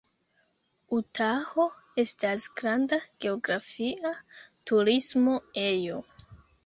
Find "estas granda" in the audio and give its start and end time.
2.03-2.99